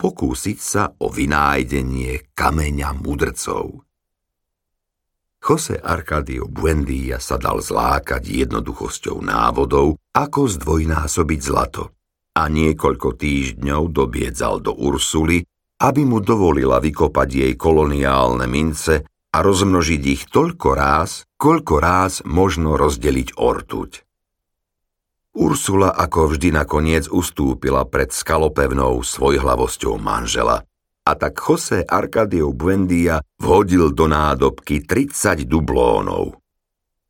pokúsiť 0.00 0.58
sa 0.60 0.88
o 0.88 1.12
vynájdenie 1.12 2.32
kameňa 2.32 2.96
mudrcov. 2.96 3.84
Jose 5.36 5.76
Arcadio 5.78 6.48
Buendia 6.48 7.20
sa 7.20 7.36
dal 7.36 7.60
zlákať 7.60 8.24
jednoduchosťou 8.24 9.20
návodov, 9.20 10.00
ako 10.16 10.40
zdvojnásobiť 10.48 11.40
zlato– 11.44 11.92
a 12.36 12.52
niekoľko 12.52 13.16
týždňov 13.16 13.82
dobiedzal 13.96 14.60
do 14.60 14.76
Ursuly, 14.76 15.40
aby 15.80 16.04
mu 16.04 16.20
dovolila 16.20 16.76
vykopať 16.84 17.28
jej 17.32 17.52
koloniálne 17.56 18.44
mince 18.44 19.08
a 19.08 19.38
rozmnožiť 19.40 20.02
ich 20.04 20.22
toľko 20.28 20.68
ráz, 20.76 21.24
koľko 21.40 21.74
ráz 21.80 22.20
možno 22.28 22.76
rozdeliť 22.76 23.40
ortuť. 23.40 24.04
Ursula 25.36 25.92
ako 25.92 26.32
vždy 26.32 26.48
nakoniec 26.48 27.12
ustúpila 27.12 27.84
pred 27.84 28.08
skalopevnou 28.08 29.04
svojhlavosťou 29.04 30.00
manžela 30.00 30.64
a 31.04 31.12
tak 31.12 31.36
Jose 31.36 31.84
Arcadio 31.84 32.56
Buendia 32.56 33.20
vhodil 33.36 33.92
do 33.92 34.08
nádobky 34.08 34.88
30 34.88 35.44
dublónov. 35.44 36.40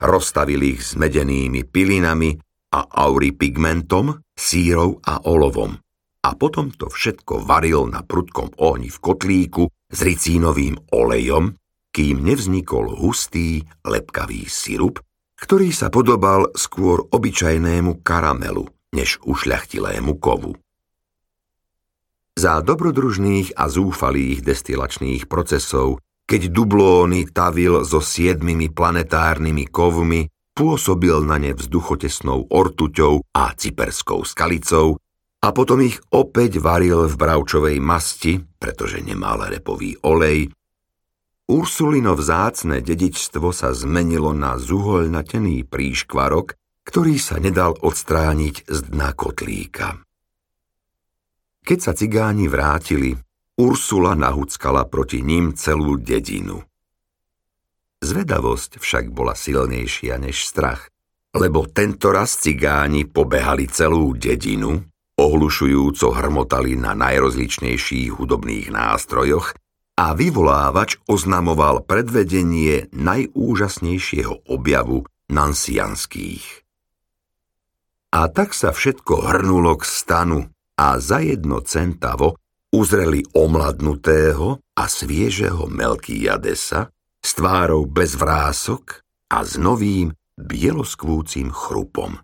Rozstavil 0.02 0.74
ich 0.74 0.82
s 0.82 0.98
medenými 0.98 1.64
pilinami 1.64 2.36
a 2.74 2.82
auripigmentom, 2.82 4.25
sírov 4.36 5.00
a 5.02 5.24
olovom. 5.24 5.80
A 6.22 6.30
potom 6.36 6.70
to 6.70 6.92
všetko 6.92 7.42
varil 7.42 7.88
na 7.88 8.04
prudkom 8.04 8.52
ohni 8.60 8.92
v 8.92 8.98
kotlíku 9.00 9.64
s 9.88 9.98
ricínovým 10.04 10.76
olejom, 10.92 11.56
kým 11.96 12.20
nevznikol 12.20 12.92
hustý, 13.00 13.64
lepkavý 13.80 14.44
sirup, 14.52 15.00
ktorý 15.40 15.72
sa 15.72 15.88
podobal 15.88 16.52
skôr 16.52 17.08
obyčajnému 17.08 18.04
karamelu, 18.04 18.68
než 18.92 19.16
ušľachtilému 19.24 20.20
kovu. 20.20 20.56
Za 22.36 22.60
dobrodružných 22.60 23.56
a 23.56 23.72
zúfalých 23.72 24.44
destilačných 24.44 25.24
procesov, 25.24 26.04
keď 26.28 26.52
dublóny 26.52 27.32
tavil 27.32 27.80
so 27.86 28.04
siedmimi 28.04 28.68
planetárnymi 28.68 29.64
kovmi, 29.72 30.28
pôsobil 30.56 31.12
na 31.20 31.36
ne 31.36 31.52
vzduchotesnou 31.52 32.48
ortuťou 32.48 33.20
a 33.36 33.52
cyperskou 33.52 34.24
skalicou 34.24 34.96
a 35.44 35.52
potom 35.52 35.84
ich 35.84 36.00
opäť 36.10 36.58
varil 36.58 37.04
v 37.04 37.14
bravčovej 37.14 37.76
masti, 37.76 38.40
pretože 38.56 39.04
nemal 39.04 39.44
repový 39.52 40.00
olej. 40.00 40.48
Ursulino 41.46 42.18
vzácne 42.18 42.82
dedičstvo 42.82 43.54
sa 43.54 43.70
zmenilo 43.70 44.34
na 44.34 44.58
zuhoľnatený 44.58 45.68
príškvarok, 45.68 46.58
ktorý 46.82 47.14
sa 47.20 47.38
nedal 47.38 47.76
odstrániť 47.78 48.66
z 48.66 48.78
dna 48.90 49.14
kotlíka. 49.14 50.02
Keď 51.62 51.78
sa 51.78 51.92
cigáni 51.94 52.50
vrátili, 52.50 53.14
Ursula 53.58 54.18
nahuckala 54.18 54.86
proti 54.90 55.22
ním 55.22 55.54
celú 55.54 55.98
dedinu. 55.98 56.62
Zvedavosť 58.04 58.78
však 58.80 59.12
bola 59.12 59.32
silnejšia 59.32 60.20
než 60.20 60.44
strach, 60.44 60.92
lebo 61.36 61.64
tento 61.68 62.12
raz 62.12 62.36
cigáni 62.40 63.08
pobehali 63.08 63.68
celú 63.68 64.12
dedinu, 64.16 64.84
ohlušujúco 65.16 66.12
hrmotali 66.12 66.76
na 66.76 66.92
najrozličnejších 66.92 68.16
hudobných 68.16 68.68
nástrojoch 68.68 69.56
a 69.96 70.12
vyvolávač 70.12 71.00
oznamoval 71.08 71.88
predvedenie 71.88 72.92
najúžasnejšieho 72.92 74.44
objavu 74.44 75.08
nansianských. 75.32 76.44
A 78.12 78.28
tak 78.28 78.52
sa 78.52 78.72
všetko 78.76 79.24
hrnulo 79.24 79.80
k 79.80 79.84
stanu 79.88 80.48
a 80.76 81.00
za 81.00 81.24
jedno 81.24 81.64
centavo 81.64 82.36
uzreli 82.72 83.24
omladnutého 83.32 84.60
a 84.76 84.84
sviežeho 84.84 85.68
Melkiadesa, 85.72 86.92
s 87.26 87.34
tvárou 87.34 87.90
bez 87.90 88.14
vrások 88.14 89.02
a 89.34 89.42
s 89.42 89.58
novým 89.58 90.14
bieloskvúcim 90.38 91.50
chrupom. 91.50 92.22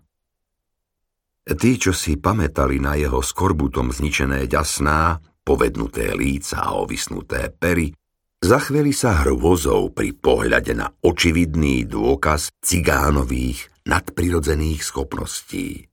Tí, 1.43 1.75
čo 1.75 1.91
si 1.91 2.15
pamätali 2.15 2.79
na 2.79 2.95
jeho 2.95 3.19
skorbutom 3.19 3.91
zničené 3.91 4.47
ďasná, 4.47 5.19
povednuté 5.43 6.15
líca 6.15 6.63
a 6.63 6.79
ovisnuté 6.79 7.51
pery, 7.51 7.91
zachveli 8.39 8.95
sa 8.95 9.27
hrôzou 9.27 9.91
pri 9.91 10.15
pohľade 10.15 10.71
na 10.71 10.87
očividný 11.03 11.83
dôkaz 11.83 12.55
cigánových 12.63 13.67
nadprirodzených 13.83 14.87
schopností. 14.87 15.91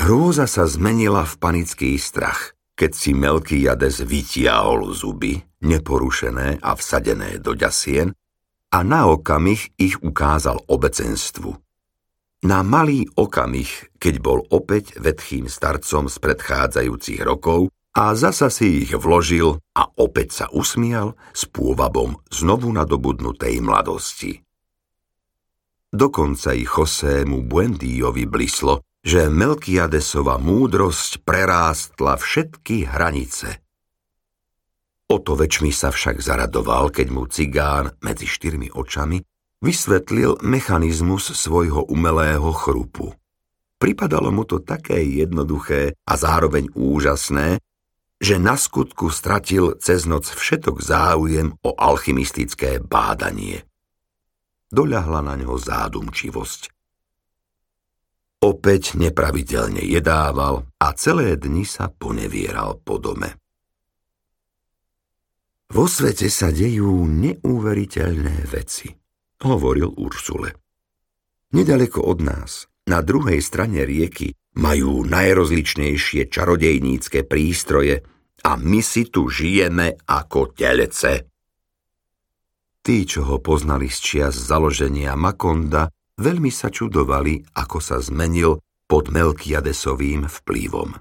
Hrôza 0.00 0.48
sa 0.48 0.64
zmenila 0.64 1.28
v 1.28 1.34
panický 1.36 2.00
strach, 2.00 2.56
keď 2.82 2.98
si 2.98 3.14
Melkiades 3.14 4.02
vytiahol 4.02 4.90
zuby, 4.90 5.38
neporušené 5.62 6.58
a 6.58 6.74
vsadené 6.74 7.38
do 7.38 7.54
ďasien, 7.54 8.10
a 8.74 8.78
na 8.82 9.06
okamih 9.06 9.70
ich 9.78 10.02
ukázal 10.02 10.58
obecenstvu. 10.66 11.54
Na 12.42 12.66
malý 12.66 13.06
okamih, 13.14 13.94
keď 14.02 14.14
bol 14.18 14.42
opäť 14.50 14.98
vedchým 14.98 15.46
starcom 15.46 16.10
z 16.10 16.18
predchádzajúcich 16.18 17.22
rokov 17.22 17.70
a 17.94 18.18
zasa 18.18 18.50
si 18.50 18.82
ich 18.82 18.98
vložil 18.98 19.62
a 19.78 19.86
opäť 20.02 20.42
sa 20.42 20.46
usmial 20.50 21.14
s 21.30 21.46
pôvabom 21.46 22.18
znovu 22.34 22.66
nadobudnutej 22.74 23.62
mladosti. 23.62 24.42
Dokonca 25.86 26.50
i 26.50 26.66
Josému 26.66 27.46
Buendíjovi 27.46 28.26
blislo, 28.26 28.82
že 29.02 29.26
Melkiadesova 29.26 30.38
múdrosť 30.38 31.26
prerástla 31.26 32.14
všetky 32.14 32.86
hranice. 32.86 33.58
O 35.10 35.18
to 35.18 35.36
väčšmi 35.36 35.74
sa 35.74 35.92
však 35.92 36.22
zaradoval, 36.22 36.88
keď 36.88 37.06
mu 37.12 37.26
cigán 37.28 37.92
medzi 38.00 38.24
štyrmi 38.24 38.72
očami 38.72 39.20
vysvetlil 39.60 40.40
mechanizmus 40.40 41.34
svojho 41.34 41.84
umelého 41.90 42.48
chrupu. 42.54 43.12
Pripadalo 43.76 44.30
mu 44.30 44.46
to 44.46 44.62
také 44.62 45.02
jednoduché 45.02 45.98
a 46.06 46.14
zároveň 46.14 46.70
úžasné, 46.72 47.58
že 48.22 48.38
na 48.38 48.54
skutku 48.54 49.10
stratil 49.10 49.74
cez 49.82 50.06
noc 50.06 50.30
všetok 50.30 50.78
záujem 50.78 51.58
o 51.66 51.70
alchymistické 51.74 52.78
bádanie. 52.78 53.66
Doľahla 54.70 55.26
na 55.26 55.34
ňo 55.34 55.58
zádumčivosť. 55.58 56.70
Opäť 58.42 58.98
nepravidelne 58.98 59.86
jedával 59.86 60.66
a 60.82 60.90
celé 60.98 61.38
dni 61.38 61.62
sa 61.62 61.86
ponevieral 61.86 62.82
po 62.82 62.98
dome. 62.98 63.38
Vo 65.70 65.86
svete 65.86 66.26
sa 66.26 66.50
dejú 66.50 67.06
neuveriteľné 67.06 68.50
veci, 68.50 68.90
hovoril 69.46 69.94
Ursule. 69.94 70.58
Nedaleko 71.54 72.02
od 72.02 72.18
nás, 72.18 72.66
na 72.90 72.98
druhej 72.98 73.38
strane 73.38 73.86
rieky, 73.86 74.34
majú 74.58 75.06
najrozličnejšie 75.06 76.28
čarodejnícke 76.28 77.24
prístroje 77.24 78.02
a 78.42 78.58
my 78.58 78.82
si 78.82 79.06
tu 79.06 79.30
žijeme 79.30 80.02
ako 80.02 80.50
telece. 80.52 81.30
Tí, 82.82 83.06
čo 83.06 83.22
ho 83.30 83.38
poznali 83.38 83.86
z 83.86 83.98
čias 84.02 84.34
založenia 84.34 85.14
Makonda, 85.14 85.86
veľmi 86.18 86.50
sa 86.52 86.68
čudovali, 86.68 87.56
ako 87.56 87.78
sa 87.78 88.00
zmenil 88.02 88.60
pod 88.88 89.08
Melkiadesovým 89.08 90.28
vplyvom. 90.28 90.92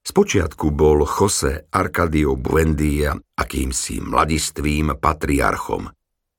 Spočiatku 0.00 0.72
bol 0.72 1.04
Jose 1.04 1.68
Arcadio 1.68 2.34
Buendia 2.34 3.12
akýmsi 3.14 4.00
mladistvým 4.00 4.96
patriarchom. 4.96 5.86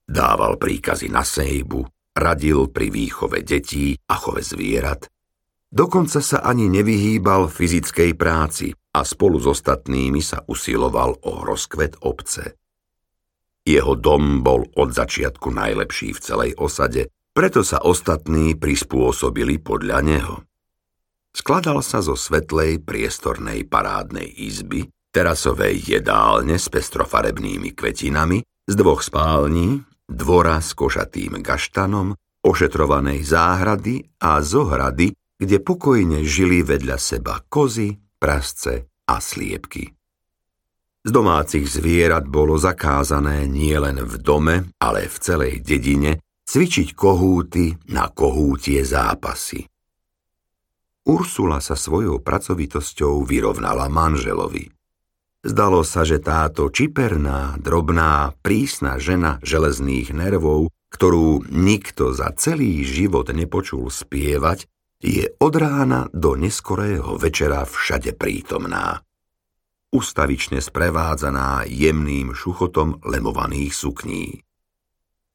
Dával 0.02 0.58
príkazy 0.58 1.08
na 1.08 1.22
sejbu, 1.22 1.86
radil 2.18 2.68
pri 2.68 2.90
výchove 2.90 3.40
detí 3.46 3.94
a 4.10 4.18
chove 4.18 4.42
zvierat. 4.42 5.08
Dokonca 5.72 6.20
sa 6.20 6.44
ani 6.44 6.68
nevyhýbal 6.68 7.48
fyzickej 7.48 8.12
práci 8.12 8.76
a 8.92 9.08
spolu 9.08 9.40
s 9.40 9.48
ostatnými 9.48 10.20
sa 10.20 10.44
usiloval 10.44 11.16
o 11.24 11.40
rozkvet 11.40 12.04
obce. 12.04 12.60
Jeho 13.64 13.94
dom 13.96 14.44
bol 14.44 14.68
od 14.76 14.92
začiatku 14.92 15.48
najlepší 15.48 16.12
v 16.12 16.20
celej 16.20 16.52
osade, 16.60 17.08
preto 17.32 17.64
sa 17.64 17.80
ostatní 17.80 18.52
prispôsobili 18.56 19.56
podľa 19.60 19.98
neho. 20.04 20.36
Skladal 21.32 21.80
sa 21.80 22.04
zo 22.04 22.12
svetlej 22.12 22.84
priestornej 22.84 23.64
parádnej 23.64 24.28
izby, 24.28 24.92
terasovej 25.16 25.80
jedálne 25.80 26.60
s 26.60 26.68
pestrofarebnými 26.68 27.72
kvetinami, 27.72 28.44
z 28.68 28.74
dvoch 28.76 29.00
spální, 29.00 29.80
dvora 30.08 30.60
s 30.60 30.76
košatým 30.76 31.40
gaštanom, 31.40 32.12
ošetrovanej 32.44 33.24
záhrady 33.24 34.04
a 34.20 34.44
zohrady, 34.44 35.16
kde 35.40 35.56
pokojne 35.64 36.20
žili 36.22 36.60
vedľa 36.60 36.96
seba 37.00 37.40
kozy, 37.48 37.96
prasce 38.20 38.86
a 39.08 39.16
sliepky. 39.18 39.88
Z 41.02 41.10
domácich 41.10 41.66
zvierat 41.66 42.30
bolo 42.30 42.54
zakázané 42.60 43.50
nielen 43.50 44.06
v 44.06 44.14
dome, 44.22 44.56
ale 44.78 45.10
v 45.10 45.16
celej 45.18 45.54
dedine 45.64 46.22
cvičiť 46.52 46.92
kohúty 46.92 47.72
na 47.88 48.12
kohútie 48.12 48.84
zápasy. 48.84 49.64
Ursula 51.08 51.64
sa 51.64 51.72
svojou 51.72 52.20
pracovitosťou 52.20 53.24
vyrovnala 53.24 53.88
manželovi. 53.88 54.68
Zdalo 55.40 55.80
sa, 55.80 56.04
že 56.04 56.20
táto 56.20 56.68
čiperná, 56.68 57.56
drobná, 57.56 58.36
prísna 58.44 59.00
žena 59.00 59.40
železných 59.40 60.12
nervov, 60.12 60.68
ktorú 60.92 61.48
nikto 61.48 62.12
za 62.12 62.28
celý 62.36 62.84
život 62.84 63.32
nepočul 63.32 63.88
spievať, 63.88 64.68
je 65.00 65.32
od 65.40 65.54
rána 65.56 66.12
do 66.12 66.36
neskorého 66.36 67.16
večera 67.16 67.64
všade 67.64 68.12
prítomná. 68.12 69.00
Ustavične 69.88 70.60
sprevádzaná 70.60 71.64
jemným 71.64 72.36
šuchotom 72.36 73.00
lemovaných 73.02 73.72
sukní. 73.72 74.44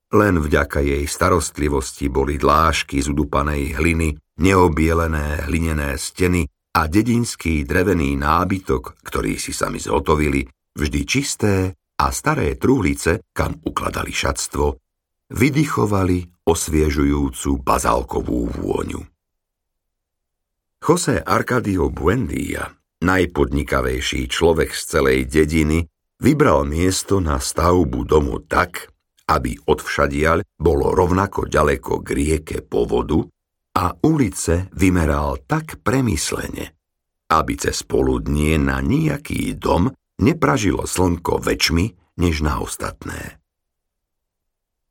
Len 0.07 0.39
vďaka 0.39 0.79
jej 0.79 1.03
starostlivosti 1.03 2.07
boli 2.07 2.39
dlášky 2.39 3.03
z 3.03 3.11
udupanej 3.11 3.75
hliny 3.75 4.15
neobielené 4.39 5.49
hlinené 5.51 5.99
steny 5.99 6.47
a 6.77 6.87
dedinský 6.87 7.67
drevený 7.67 8.15
nábytok, 8.15 9.03
ktorý 9.03 9.35
si 9.35 9.51
sami 9.51 9.83
zhotovili, 9.83 10.47
vždy 10.77 11.01
čisté 11.03 11.75
a 11.97 12.13
staré 12.13 12.55
truhlice, 12.55 13.25
kam 13.33 13.59
ukladali 13.65 14.13
šatstvo, 14.13 14.79
vydychovali 15.33 16.47
osviežujúcu 16.47 17.59
bazálkovú 17.59 18.47
vôňu. 18.61 19.01
José 20.79 21.19
Arcadio 21.19 21.91
Buendia, 21.91 22.71
najpodnikavejší 23.03 24.31
človek 24.31 24.71
z 24.71 24.81
celej 24.87 25.19
dediny, 25.27 25.83
vybral 26.23 26.63
miesto 26.63 27.19
na 27.19 27.43
stavbu 27.43 28.07
domu 28.07 28.39
tak, 28.45 28.87
aby 29.27 29.59
odvšadiaľ 29.67 30.55
bolo 30.55 30.95
rovnako 30.95 31.51
ďaleko 31.51 31.99
k 31.99 32.07
rieke 32.15 32.57
po 32.63 32.87
vodu 32.87 33.19
a 33.75 33.93
ulice 34.07 34.71
vymeral 34.73 35.43
tak 35.43 35.83
premyslene, 35.83 36.73
aby 37.29 37.53
cez 37.59 37.83
poludnie 37.83 38.55
na 38.55 38.79
nejaký 38.79 39.53
dom 39.59 39.91
nepražilo 40.23 40.87
slnko 40.87 41.43
väčšmi 41.43 42.17
než 42.23 42.41
na 42.41 42.63
ostatné. 42.63 43.37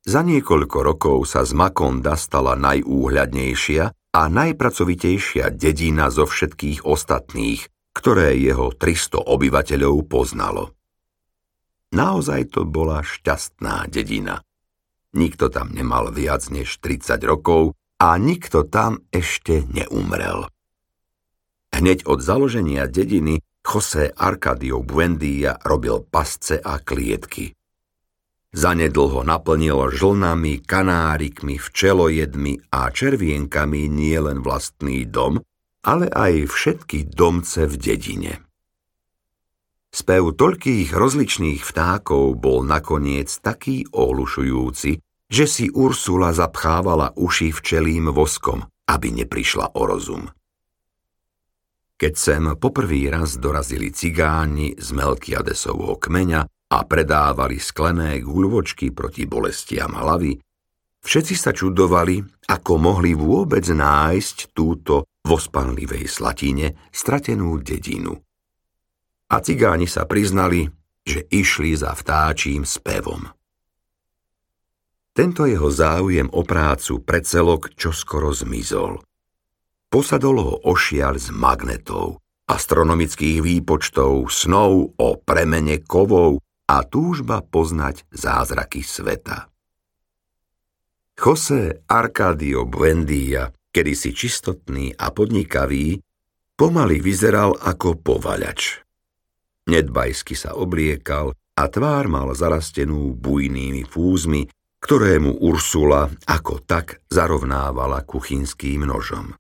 Za 0.07 0.23
niekoľko 0.23 0.79
rokov 0.87 1.27
sa 1.27 1.43
z 1.43 1.51
Makonda 1.51 2.15
stala 2.15 2.55
najúhľadnejšia 2.55 3.91
a 3.91 4.23
najpracovitejšia 4.31 5.51
dedina 5.51 6.15
zo 6.15 6.31
všetkých 6.31 6.87
ostatných, 6.87 7.67
ktoré 7.91 8.39
jeho 8.39 8.71
300 8.71 9.27
obyvateľov 9.27 10.07
poznalo. 10.07 10.76
Naozaj 11.97 12.53
to 12.53 12.69
bola 12.69 13.01
šťastná 13.01 13.89
dedina. 13.89 14.45
Nikto 15.17 15.49
tam 15.49 15.73
nemal 15.73 16.13
viac 16.13 16.45
než 16.53 16.77
30 16.85 17.25
rokov 17.25 17.73
a 17.97 18.21
nikto 18.21 18.69
tam 18.69 19.01
ešte 19.09 19.65
neumrel. 19.73 20.45
Hneď 21.73 22.05
od 22.05 22.21
založenia 22.21 22.85
dediny 22.85 23.41
José 23.65 24.13
Arcadio 24.13 24.85
Buendia 24.85 25.57
robil 25.65 26.05
pasce 26.05 26.61
a 26.61 26.77
klietky. 26.85 27.57
Zanedlho 28.53 29.25
naplnilo 29.25 29.89
žlnami, 29.89 30.65
kanárikmi, 30.65 31.57
včelojedmi 31.57 32.73
a 32.73 32.89
červienkami 32.93 33.89
nielen 33.89 34.45
vlastný 34.45 35.09
dom, 35.09 35.41
ale 35.85 36.09
aj 36.13 36.49
všetky 36.49 37.09
domce 37.09 37.69
v 37.69 37.75
dedine. 37.77 38.46
Spev 39.97 40.37
toľkých 40.37 40.93
rozličných 40.93 41.65
vtákov 41.65 42.37
bol 42.37 42.61
nakoniec 42.69 43.33
taký 43.41 43.89
ohlušujúci, 43.97 45.01
že 45.33 45.45
si 45.49 45.73
Ursula 45.73 46.37
zapchávala 46.37 47.17
uši 47.17 47.49
včelým 47.49 48.13
voskom, 48.13 48.61
aby 48.93 49.25
neprišla 49.25 49.73
o 49.73 49.83
rozum. 49.89 50.29
Keď 51.97 52.13
sem 52.13 52.45
poprvý 52.61 53.09
raz 53.09 53.41
dorazili 53.41 53.89
cigáni 53.89 54.77
z 54.77 54.93
Melkiadesovho 54.93 55.97
kmeňa 55.97 56.45
a 56.45 56.79
predávali 56.85 57.57
sklené 57.57 58.21
guľvočky 58.21 58.93
proti 58.93 59.25
bolestiam 59.25 59.97
hlavy, 59.97 60.37
všetci 61.09 61.35
sa 61.41 61.57
čudovali, 61.57 62.21
ako 62.53 62.73
mohli 62.77 63.17
vôbec 63.17 63.65
nájsť 63.65 64.53
túto 64.53 65.09
v 65.25 65.31
slatine 66.05 66.77
stratenú 66.93 67.57
dedinu. 67.65 68.26
A 69.27 69.43
cigáni 69.43 69.91
sa 69.91 70.07
priznali, 70.07 70.71
že 71.03 71.27
išli 71.31 71.75
za 71.75 71.95
vtáčím 71.95 72.63
spevom. 72.63 73.31
Tento 75.17 75.49
jeho 75.49 75.73
záujem 75.73 76.29
o 76.29 76.45
prácu 76.45 77.01
pre 77.01 77.25
celok 77.25 77.73
čoskoro 77.73 78.37
zmizol. 78.37 79.01
Posadol 79.89 80.37
ho 80.45 80.55
ošial 80.69 81.17
z 81.17 81.33
magnetov, 81.33 82.21
astronomických 82.47 83.41
výpočtov, 83.41 84.29
snov 84.29 84.93
o 84.95 85.09
premene 85.17 85.81
kovov 85.81 86.45
a 86.69 86.85
túžba 86.85 87.41
poznať 87.41 88.05
zázraky 88.13 88.85
sveta. 88.85 89.49
José 91.17 91.81
Arcadio 91.89 92.69
Buendia, 92.69 93.49
kedysi 93.73 94.13
čistotný 94.13 94.93
a 95.01 95.09
podnikavý, 95.09 95.97
pomaly 96.61 97.01
vyzeral 97.01 97.57
ako 97.57 97.97
povaľač. 97.97 98.86
Nedbajsky 99.67 100.39
sa 100.39 100.55
obliekal 100.55 101.35
a 101.59 101.65
tvár 101.67 102.07
mal 102.07 102.31
zarastenú 102.39 103.19
bujnými 103.19 103.83
fúzmi, 103.83 104.47
ktorému 104.79 105.43
Ursula 105.43 106.07
ako 106.31 106.63
tak 106.63 107.03
zarovnávala 107.11 108.07
kuchynským 108.07 108.87
nožom. 108.87 109.35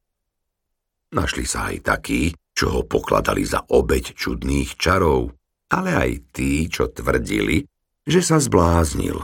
Našli 1.14 1.46
sa 1.46 1.70
aj 1.70 1.76
takí, 1.86 2.34
čo 2.50 2.74
ho 2.74 2.82
pokladali 2.82 3.46
za 3.46 3.62
obeď 3.62 4.18
čudných 4.18 4.74
čarov, 4.74 5.30
ale 5.70 5.94
aj 5.94 6.10
tí, 6.34 6.66
čo 6.66 6.90
tvrdili, 6.90 7.62
že 8.02 8.20
sa 8.24 8.42
zbláznil. 8.42 9.22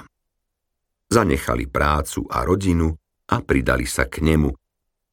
Zanechali 1.10 1.66
prácu 1.66 2.24
a 2.30 2.46
rodinu 2.46 2.94
a 3.32 3.42
pridali 3.42 3.88
sa 3.88 4.06
k 4.06 4.22
nemu, 4.22 4.54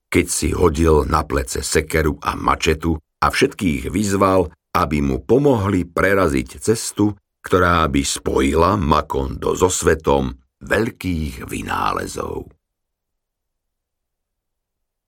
keď 0.09 0.25
si 0.25 0.49
hodil 0.53 1.05
na 1.05 1.25
plece 1.25 1.61
sekeru 1.61 2.17
a 2.21 2.33
mačetu 2.33 2.97
a 3.21 3.29
všetkých 3.29 3.89
vyzval, 3.93 4.49
aby 4.75 5.01
mu 5.01 5.25
pomohli 5.25 5.87
preraziť 5.87 6.61
cestu, 6.61 7.15
ktorá 7.41 7.87
by 7.87 8.03
spojila 8.03 8.75
Makondo 8.75 9.55
so 9.55 9.71
svetom 9.71 10.35
veľkých 10.59 11.47
vynálezov. 11.47 12.58